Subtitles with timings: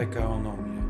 [0.00, 0.82] PKOnomia.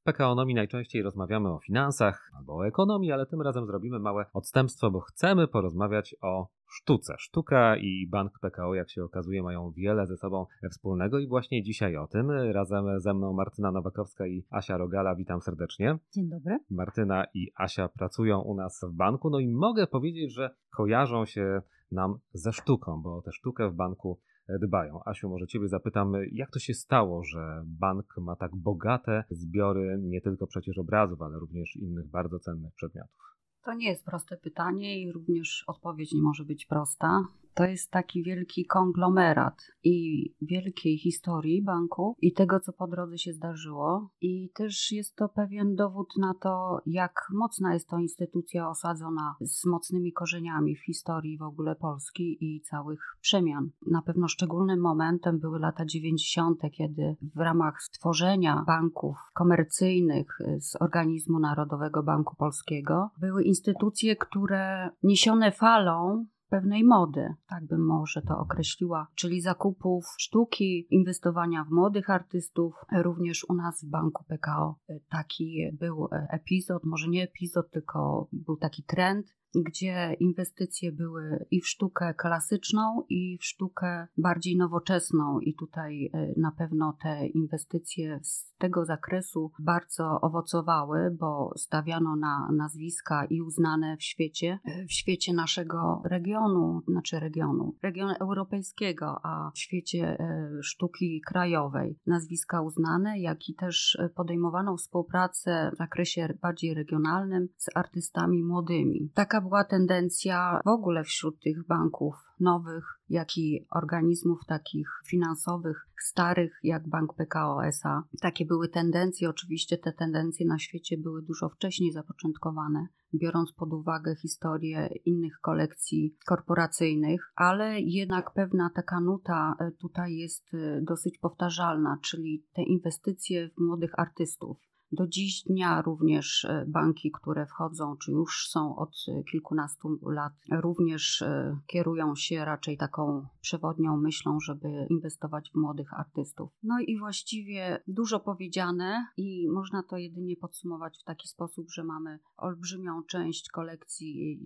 [0.00, 4.90] W PKOnomii najczęściej rozmawiamy o finansach albo o ekonomii, ale tym razem zrobimy małe odstępstwo,
[4.90, 7.14] bo chcemy porozmawiać o sztuce.
[7.18, 11.96] Sztuka i Bank PKO, jak się okazuje, mają wiele ze sobą wspólnego i właśnie dzisiaj
[11.96, 12.30] o tym.
[12.30, 15.14] Razem ze mną Martyna Nowakowska i Asia Rogala.
[15.14, 15.98] Witam serdecznie.
[16.14, 16.58] Dzień dobry.
[16.70, 21.62] Martyna i Asia pracują u nas w banku, no i mogę powiedzieć, że kojarzą się
[21.92, 25.00] nam ze sztuką, bo tę sztukę w banku dbają.
[25.04, 30.20] Asiu, może Ciebie zapytam, jak to się stało, że bank ma tak bogate zbiory nie
[30.20, 33.36] tylko przecież obrazów, ale również innych bardzo cennych przedmiotów?
[33.64, 37.24] To nie jest proste pytanie i również odpowiedź nie może być prosta.
[37.56, 43.32] To jest taki wielki konglomerat i wielkiej historii banku i tego, co po drodze się
[43.32, 44.10] zdarzyło.
[44.20, 49.66] I też jest to pewien dowód na to, jak mocna jest to instytucja osadzona z
[49.66, 53.70] mocnymi korzeniami w historii w ogóle Polski i całych przemian.
[53.86, 61.38] Na pewno szczególnym momentem były lata 90., kiedy w ramach stworzenia banków komercyjnych z organizmu
[61.38, 69.06] Narodowego Banku Polskiego były instytucje, które niesione falą pewnej mody, tak bym może to określiła,
[69.14, 72.74] czyli zakupów sztuki, inwestowania w młodych artystów.
[73.02, 78.82] Również u nas w Banku PKO taki był epizod, może nie epizod, tylko był taki
[78.82, 85.40] trend, gdzie inwestycje były i w sztukę klasyczną, i w sztukę bardziej nowoczesną.
[85.40, 92.48] I tutaj e, na pewno te inwestycje z tego zakresu bardzo owocowały, bo stawiano na
[92.52, 99.50] nazwiska i uznane w świecie, e, w świecie naszego regionu, znaczy regionu, regionu europejskiego, a
[99.54, 101.98] w świecie e, sztuki krajowej.
[102.06, 109.10] Nazwiska uznane, jak i też podejmowano współpracę w zakresie bardziej regionalnym z artystami młodymi.
[109.14, 116.58] Taka była tendencja w ogóle wśród tych banków nowych, jak i organizmów takich finansowych, starych,
[116.62, 118.02] jak Bank PKO SA.
[118.20, 119.28] Takie były tendencje.
[119.28, 126.16] Oczywiście te tendencje na świecie były dużo wcześniej zapoczątkowane, biorąc pod uwagę historię innych kolekcji
[126.26, 133.48] korporacyjnych, ale jednak pewna taka nuta e, tutaj jest e, dosyć powtarzalna, czyli te inwestycje
[133.48, 134.58] w młodych artystów
[134.92, 140.32] do dziś dnia również e, banki, które wchodzą, czy już są od e, kilkunastu lat,
[140.50, 146.50] również e, kierują się raczej taką przewodnią myślą, żeby inwestować w młodych artystów.
[146.62, 152.18] No i właściwie dużo powiedziane i można to jedynie podsumować w taki sposób, że mamy
[152.36, 154.40] olbrzymią część kolekcji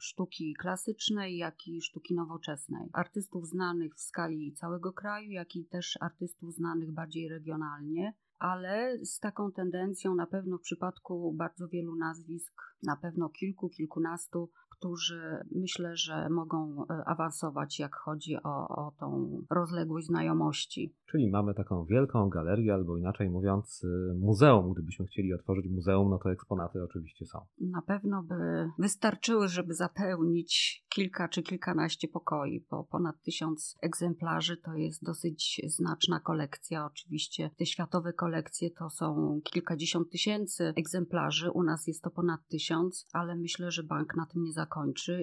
[0.00, 2.90] sztuki klasycznej, jak i sztuki nowoczesnej.
[2.92, 9.20] Artystów znanych w skali całego kraju, jak i też artystów znanych bardziej regionalnie ale z
[9.20, 14.50] taką tendencją na pewno w przypadku bardzo wielu nazwisk, na pewno kilku, kilkunastu,
[14.82, 20.94] którzy myślę, że mogą e, awansować, jak chodzi o, o tą rozległość znajomości.
[21.06, 24.72] Czyli mamy taką wielką galerię, albo inaczej mówiąc, y, muzeum.
[24.72, 27.38] Gdybyśmy chcieli otworzyć muzeum, no to eksponaty oczywiście są.
[27.60, 28.34] Na pewno by
[28.78, 36.20] wystarczyły, żeby zapełnić kilka czy kilkanaście pokoi, bo ponad tysiąc egzemplarzy to jest dosyć znaczna
[36.20, 36.86] kolekcja.
[36.86, 41.50] Oczywiście te światowe kolekcje to są kilkadziesiąt tysięcy egzemplarzy.
[41.50, 44.71] U nas jest to ponad tysiąc, ale myślę, że bank na tym nie zakończy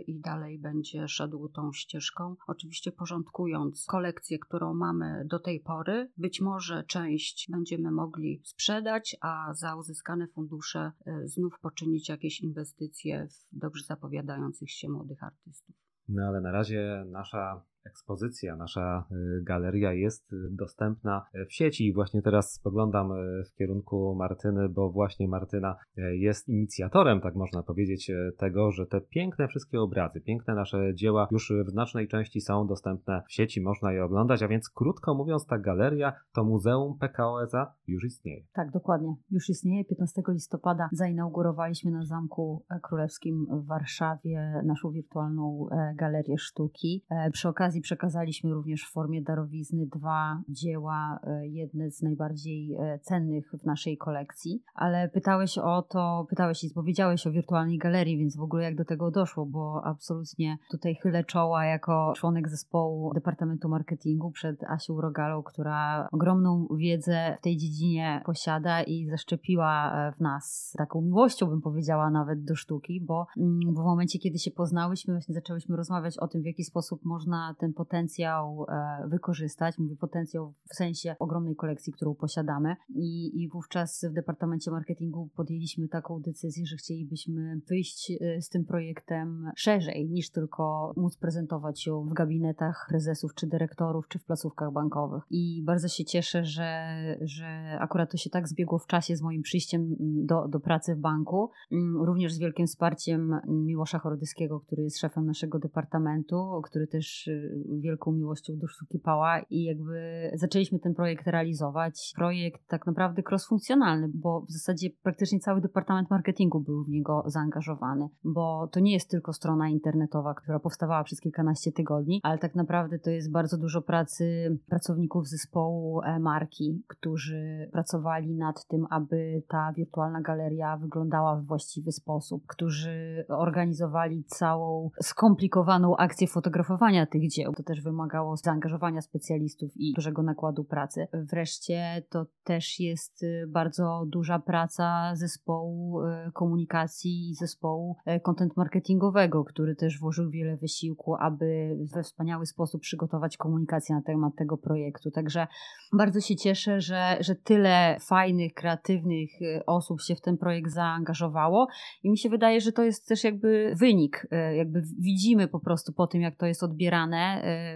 [0.07, 2.35] i dalej będzie szedł tą ścieżką.
[2.47, 6.11] Oczywiście porządkując kolekcję, którą mamy do tej pory.
[6.17, 13.27] Być może część będziemy mogli sprzedać, a za uzyskane fundusze e, znów poczynić jakieś inwestycje
[13.27, 15.75] w dobrze zapowiadających się młodych artystów.
[16.09, 21.93] No ale na razie nasza ekspozycja, nasza y, galeria jest y, dostępna w sieci i
[21.93, 28.11] właśnie teraz spoglądam y, w kierunku Martyny, bo właśnie Martyna jest inicjatorem, tak można powiedzieć,
[28.37, 33.21] tego, że te piękne wszystkie obrazy, piękne nasze dzieła już w znacznej części są dostępne
[33.27, 37.73] w sieci, można je oglądać, a więc krótko mówiąc ta galeria, to Muzeum PKO SA
[37.87, 38.43] już istnieje.
[38.53, 39.15] Tak, dokładnie.
[39.31, 39.85] Już istnieje.
[39.85, 47.05] 15 listopada zainaugurowaliśmy na Zamku Królewskim w Warszawie naszą wirtualną e, galerię sztuki.
[47.09, 52.73] E, przy okazji okazji przekazaliśmy również w formie darowizny dwa dzieła, e, jedne z najbardziej
[52.73, 54.63] e, cennych w naszej kolekcji.
[54.75, 58.85] Ale pytałeś o to, pytałeś i powiedziałeś o wirtualnej galerii, więc w ogóle jak do
[58.85, 65.43] tego doszło, bo absolutnie tutaj chylę czoła jako członek zespołu Departamentu Marketingu przed Asią Rogalą,
[65.43, 71.61] która ogromną wiedzę w tej dziedzinie posiada i zaszczepiła e, w nas taką miłością, bym
[71.61, 76.27] powiedziała, nawet do sztuki, bo mm, w momencie, kiedy się poznałyśmy, właśnie zaczęłyśmy rozmawiać o
[76.27, 79.77] tym, w jaki sposób można ten potencjał e, wykorzystać.
[79.77, 82.75] Mówię potencjał w sensie ogromnej kolekcji, którą posiadamy.
[82.89, 88.65] I, i wówczas w Departamencie Marketingu podjęliśmy taką decyzję, że chcielibyśmy wyjść e, z tym
[88.65, 94.71] projektem szerzej niż tylko móc prezentować ją w gabinetach prezesów czy dyrektorów, czy w placówkach
[94.71, 95.23] bankowych.
[95.29, 99.41] I bardzo się cieszę, że, że akurat to się tak zbiegło w czasie z moim
[99.41, 101.49] przyjściem do, do pracy w banku.
[101.71, 107.48] Mm, również z wielkim wsparciem Miłosza Chorodyskiego, który jest szefem naszego departamentu, który też y,
[107.79, 112.13] wielką miłością do sztuki pała i jakby zaczęliśmy ten projekt realizować.
[112.15, 118.09] Projekt tak naprawdę cross-funkcjonalny, bo w zasadzie praktycznie cały departament marketingu był w niego zaangażowany,
[118.23, 122.99] bo to nie jest tylko strona internetowa, która powstawała przez kilkanaście tygodni, ale tak naprawdę
[122.99, 129.73] to jest bardzo dużo pracy pracowników zespołu e, marki, którzy pracowali nad tym, aby ta
[129.73, 137.38] wirtualna galeria wyglądała w właściwy sposób, którzy organizowali całą skomplikowaną akcję fotografowania tych dzieł.
[137.57, 141.07] To też wymagało zaangażowania specjalistów i dużego nakładu pracy.
[141.13, 148.57] Wreszcie to też jest y, bardzo duża praca zespołu y, komunikacji i zespołu y, content
[148.57, 154.57] marketingowego, który też włożył wiele wysiłku, aby we wspaniały sposób przygotować komunikację na temat tego
[154.57, 155.11] projektu.
[155.11, 155.47] Także
[155.93, 159.29] bardzo się cieszę, że, że tyle fajnych, kreatywnych
[159.65, 161.67] osób się w ten projekt zaangażowało
[162.03, 166.07] i mi się wydaje, że to jest też jakby wynik, jakby widzimy po prostu po
[166.07, 167.28] tym, jak to jest odbierane,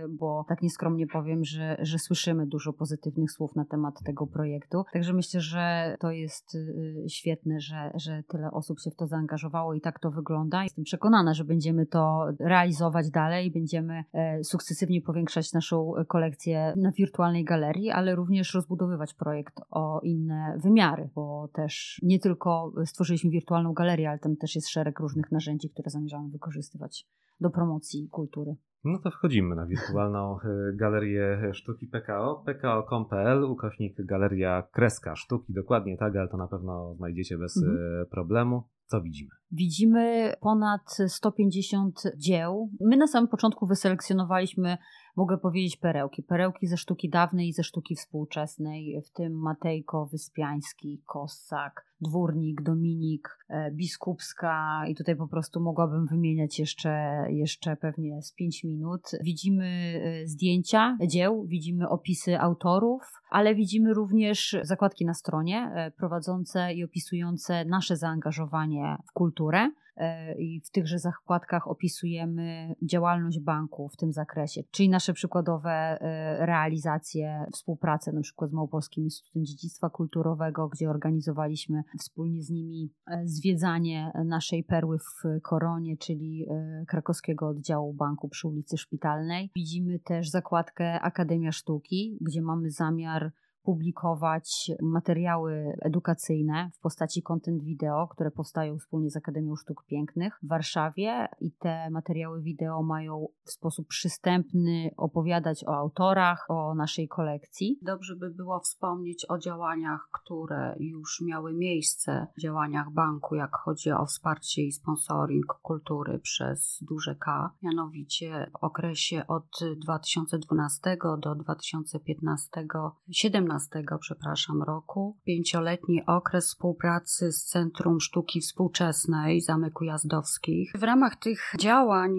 [0.10, 4.84] bo tak nieskromnie powiem, że, że słyszymy dużo pozytywnych słów na temat tego projektu.
[4.94, 9.74] Także myślę, że to jest y, świetne, że, że tyle osób się w to zaangażowało
[9.74, 10.64] i tak to wygląda.
[10.64, 17.44] Jestem przekonana, że będziemy to realizować dalej, będziemy e, sukcesywnie powiększać naszą kolekcję na wirtualnej
[17.44, 24.10] galerii, ale również rozbudowywać projekt o inne wymiary, bo też nie tylko stworzyliśmy wirtualną galerię,
[24.10, 27.08] ale tam też jest szereg różnych narzędzi, które zamierzamy wykorzystywać
[27.42, 28.56] do promocji kultury.
[28.84, 35.98] No to wchodzimy na wirtualną e, galerię sztuki PKO, pko.com.pl, ukośnik galeria kreska sztuki, dokładnie
[35.98, 37.78] tak, ale to na pewno znajdziecie bez mhm.
[38.02, 38.64] E, problemu.
[38.86, 39.30] Co widzimy?
[39.52, 42.70] Widzimy ponad 150 dzieł.
[42.82, 44.78] My na samym początku wyselekcjonowaliśmy
[45.16, 46.24] mogę powiedzieć perełki.
[46.24, 53.38] Perełki ze sztuki dawnej i ze sztuki współczesnej, w tym Matejko, Wyspiański, Kossak, Dwórnik, Dominik,
[53.50, 59.02] e, Biskupska i tutaj po prostu mogłabym wymieniać jeszcze, jeszcze pewnie z pięć minut.
[59.24, 63.02] Widzimy e, zdjęcia dzieł, widzimy opisy autorów,
[63.34, 69.70] ale widzimy również zakładki na stronie e, prowadzące i opisujące nasze zaangażowanie w kulturę.
[69.96, 76.46] E, i w tychże zakładkach opisujemy działalność banku w tym zakresie, czyli nasze przykładowe e,
[76.46, 83.22] realizacje, współpracę na przykład z Małopolskim Instytutem Dziedzictwa Kulturowego, gdzie organizowaliśmy wspólnie z nimi e,
[83.28, 86.48] zwiedzanie naszej perły w Koronie, czyli
[86.88, 89.52] krakowskiego oddziału banku przy ulicy Szpitalnej.
[89.56, 93.32] Widzimy też zakładkę Akademia Sztuki, gdzie mamy zamiar
[93.64, 100.48] publikować materiały edukacyjne w postaci content wideo, które powstają wspólnie z Akademią Sztuk Pięknych w
[100.48, 107.80] Warszawie i te materiały wideo mają w sposób przystępny opowiadać o autorach, o naszej kolekcji.
[107.82, 114.06] Dobrze by było wspomnieć o działaniach, które już miały miejsce, działaniach banku, jak chodzi o
[114.06, 122.68] wsparcie i sponsoring kultury przez duże K, mianowicie w okresie od 2012 do 2015
[123.12, 125.18] 17 2015, przepraszam, roku.
[125.26, 130.72] Pięcioletni okres współpracy z Centrum Sztuki Współczesnej Zamek Ujazdowskich.
[130.76, 132.12] W ramach tych działań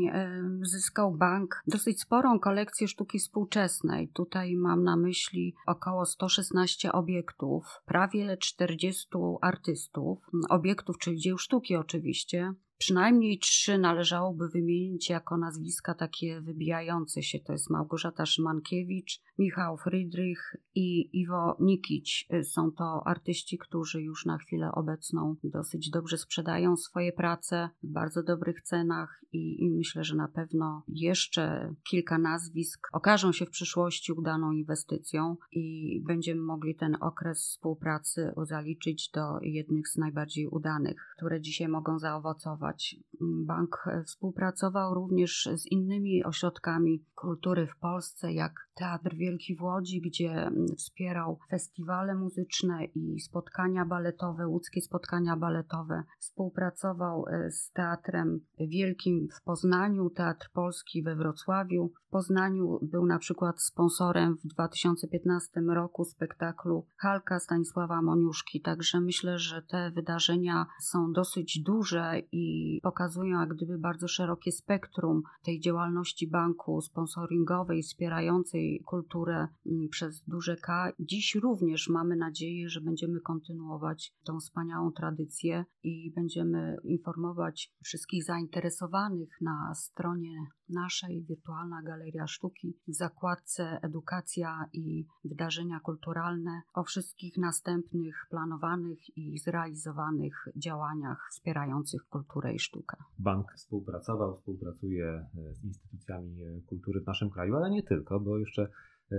[0.63, 4.09] zyskał bank dosyć sporą kolekcję sztuki współczesnej.
[4.09, 9.09] Tutaj mam na myśli około 116 obiektów, prawie 40
[9.41, 10.19] artystów,
[10.51, 17.39] obiektów, czyli dzieł sztuki oczywiście, Przynajmniej trzy należałoby wymienić jako nazwiska takie wybijające się.
[17.41, 22.29] To jest Małgorzata Szymankiewicz, Michał Friedrich i Iwo Nikić.
[22.43, 28.23] Są to artyści, którzy już na chwilę obecną dosyć dobrze sprzedają swoje prace w bardzo
[28.23, 34.13] dobrych cenach i, i myślę, że na pewno jeszcze kilka nazwisk okażą się w przyszłości
[34.13, 41.41] udaną inwestycją i będziemy mogli ten okres współpracy zaliczyć do jednych z najbardziej udanych, które
[41.41, 42.74] dzisiaj mogą zaowocować
[43.21, 50.51] Bank współpracował również z innymi ośrodkami kultury w Polsce, jak Teatr Wielki w Łodzi, gdzie
[50.77, 56.03] wspierał festiwale muzyczne i spotkania baletowe, łódzkie spotkania baletowe.
[56.19, 61.93] Współpracował e, z Teatrem Wielkim w Poznaniu, Teatr Polski we Wrocławiu.
[62.07, 69.39] W Poznaniu był na przykład sponsorem w 2015 roku spektaklu Halka Stanisława Moniuszki, także myślę,
[69.39, 76.29] że te wydarzenia są dosyć duże i pokazują jak gdyby bardzo szerokie spektrum tej działalności
[76.29, 80.93] banku sponsoringowej, wspierającej kulturę mm, przez duże K.
[81.01, 89.29] Dziś również mamy nadzieję, że będziemy kontynuować tą wspaniałą tradycję i będziemy informować wszystkich zainteresowanych
[89.41, 90.37] na stronie
[90.69, 99.39] naszej Wirtualna Galeria Sztuki w zakładce Edukacja i Wydarzenia Kulturalne o wszystkich następnych planowanych i
[99.39, 102.97] zrealizowanych działaniach wspierających kulturę i sztukę.
[103.19, 108.39] Bank współpracował, współpracuje e, z instytucjami e, kultury w naszym kraju, ale nie tylko, bo
[108.39, 108.69] jeszcze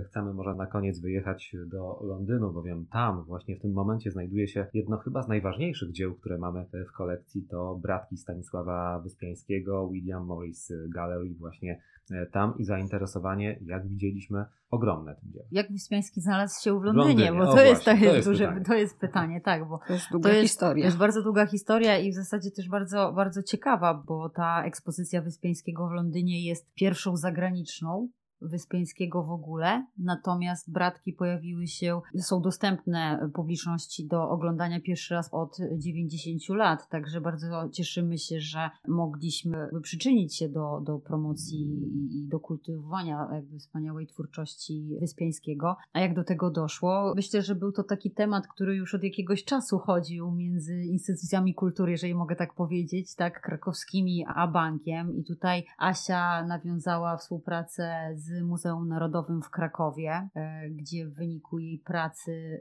[0.06, 4.66] chcemy może na koniec wyjechać do Londynu, bowiem tam właśnie w tym momencie znajduje się
[4.74, 10.72] jedno chyba z najważniejszych dzieł, które mamy w kolekcji, to Bratki Stanisława Wyspiańskiego, William Morris
[10.88, 15.48] Gallery właśnie e, tam i zainteresowanie, jak widzieliśmy, ogromne tym dziełem.
[15.50, 17.32] Jak Wyspiański znalazł się w Londynie, Londynie.
[17.32, 18.64] bo to, o, jest, właśnie, to, jest, duże, pytanie.
[18.64, 20.82] to jest pytanie, tak, bo to jest długa to jest, historia.
[20.82, 25.22] To jest bardzo długa historia i w zasadzie też bardzo, bardzo ciekawa, bo ta ekspozycja
[25.22, 28.08] Wyspiańskiego w Londynie jest pierwszą zagraniczną
[28.48, 35.58] Wyspiańskiego w ogóle, natomiast bratki pojawiły się, są dostępne publiczności do oglądania pierwszy raz od
[35.78, 41.66] 90 lat, także bardzo cieszymy się, że mogliśmy przyczynić się do, do promocji
[42.10, 45.76] i do kultywowania jakby wspaniałej twórczości Wyspiańskiego.
[45.92, 47.12] A jak do tego doszło?
[47.16, 51.92] Myślę, że był to taki temat, który już od jakiegoś czasu chodził między instytucjami kultury,
[51.92, 58.88] jeżeli mogę tak powiedzieć, tak, krakowskimi a bankiem i tutaj Asia nawiązała współpracę z Muzeum
[58.88, 62.60] Narodowym w Krakowie, e, gdzie w wyniku jej pracy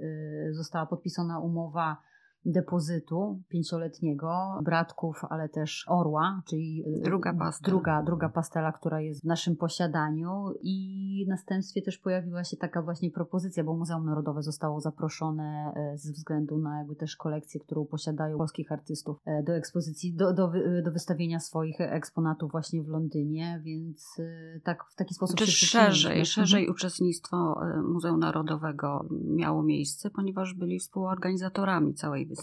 [0.50, 1.98] e, została podpisana umowa
[2.46, 7.72] depozytu pięcioletniego, bratków, ale też orła, czyli y, druga pastela.
[7.72, 12.82] Druga, druga pastela, która jest w naszym posiadaniu i w następstwie też pojawiła się taka
[12.82, 17.86] właśnie propozycja, bo Muzeum Narodowe zostało zaproszone e, ze względu na jakby też kolekcję, którą
[17.86, 20.52] posiadają polskich artystów e, do ekspozycji, do, do,
[20.84, 25.66] do wystawienia swoich eksponatów właśnie w Londynie, więc e, tak w taki sposób Czy się
[25.66, 26.75] szerzej, szerzej mhm.
[26.75, 27.60] uczestnictwo
[27.94, 32.35] Muzeum Narodowego miało miejsce, ponieważ byli współorganizatorami całej wystawy,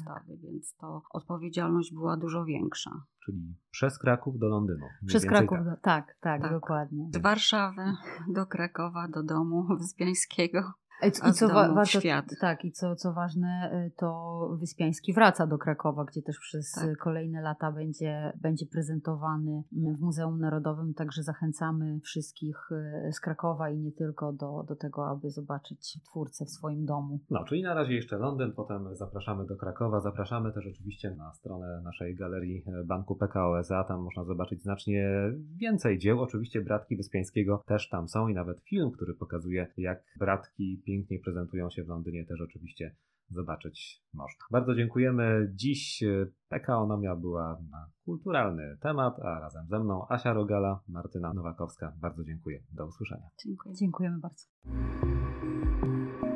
[0.43, 2.91] więc to odpowiedzialność była dużo większa.
[3.25, 4.87] Czyli przez Kraków do Londynu.
[5.07, 5.65] Przez Kraków, tak.
[5.65, 7.09] Do, tak, tak, tak, dokładnie.
[7.15, 7.83] Z Warszawy
[8.29, 10.73] do Krakowa, do domu Wyspiańskiego.
[11.07, 12.25] I co wa- warto, świat.
[12.41, 16.99] Tak, i co, co ważne, y, to Wyspiański wraca do Krakowa, gdzie też przez tak.
[16.99, 22.69] kolejne lata będzie, będzie prezentowany w Muzeum Narodowym, także zachęcamy wszystkich
[23.09, 27.21] y, z Krakowa i nie tylko do, do tego, aby zobaczyć twórcę w swoim domu.
[27.31, 31.81] No, czyli na razie jeszcze Londyn, potem zapraszamy do Krakowa, zapraszamy też oczywiście na stronę
[31.85, 37.63] naszej galerii e, Banku PKO SA, tam można zobaczyć znacznie więcej dzieł, oczywiście Bratki Wyspiańskiego
[37.67, 42.27] też tam są i nawet film, który pokazuje jak Bratki pięknie prezentują się w Londynie,
[42.27, 42.97] też oczywiście
[43.31, 44.47] zobaczyć można.
[44.51, 45.53] Bardzo dziękujemy.
[45.55, 51.93] Dziś e, PKOnomia była na kulturalny temat, a razem ze mną Asia Rogala, Martyna Nowakowska.
[52.01, 52.63] Bardzo dziękuję.
[52.73, 53.27] Do usłyszenia.
[53.45, 53.75] Dziękuję.
[53.75, 54.47] Dziękujemy bardzo.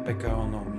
[0.05, 0.76] PKOnomia.